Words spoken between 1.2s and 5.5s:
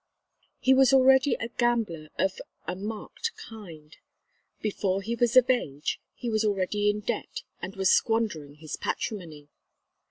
a gambler of a marked kind. Before he was of